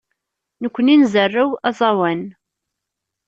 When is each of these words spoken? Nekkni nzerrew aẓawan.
Nekkni 0.61 0.95
nzerrew 1.01 1.51
aẓawan. 1.67 2.21